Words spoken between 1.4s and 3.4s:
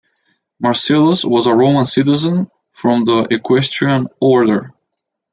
a Roman citizen from the